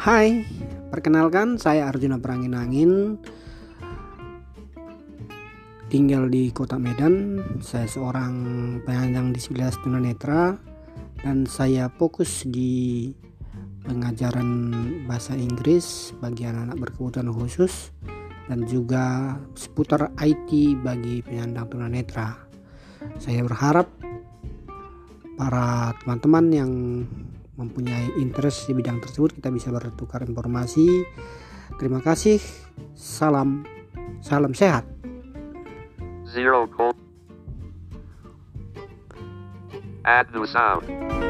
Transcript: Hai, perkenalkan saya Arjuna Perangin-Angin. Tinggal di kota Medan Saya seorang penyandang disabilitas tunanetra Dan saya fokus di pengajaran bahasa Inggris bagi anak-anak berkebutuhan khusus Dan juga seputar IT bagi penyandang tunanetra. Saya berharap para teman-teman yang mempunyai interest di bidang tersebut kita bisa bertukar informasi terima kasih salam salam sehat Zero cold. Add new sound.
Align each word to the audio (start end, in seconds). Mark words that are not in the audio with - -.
Hai, 0.00 0.48
perkenalkan 0.88 1.60
saya 1.60 1.92
Arjuna 1.92 2.16
Perangin-Angin. 2.16 3.20
Tinggal 5.92 6.32
di 6.32 6.48
kota 6.56 6.80
Medan 6.80 7.36
Saya 7.60 7.84
seorang 7.84 8.32
penyandang 8.88 9.36
disabilitas 9.36 9.76
tunanetra 9.84 10.56
Dan 11.20 11.44
saya 11.44 11.92
fokus 11.92 12.48
di 12.48 13.12
pengajaran 13.84 14.72
bahasa 15.04 15.36
Inggris 15.36 16.16
bagi 16.16 16.48
anak-anak 16.48 16.80
berkebutuhan 16.80 17.28
khusus 17.36 17.92
Dan 18.48 18.64
juga 18.64 19.36
seputar 19.52 20.16
IT 20.16 20.80
bagi 20.80 21.20
penyandang 21.20 21.76
tunanetra. 21.76 22.40
Saya 23.20 23.44
berharap 23.44 23.92
para 25.36 25.92
teman-teman 26.00 26.46
yang 26.48 26.72
mempunyai 27.60 28.16
interest 28.16 28.66
di 28.66 28.72
bidang 28.72 29.04
tersebut 29.04 29.36
kita 29.36 29.52
bisa 29.52 29.68
bertukar 29.68 30.24
informasi 30.24 31.04
terima 31.76 32.00
kasih 32.00 32.40
salam 32.96 33.68
salam 34.24 34.56
sehat 34.56 34.88
Zero 36.30 36.68
cold. 36.68 36.94
Add 40.04 40.32
new 40.32 40.46
sound. 40.46 41.29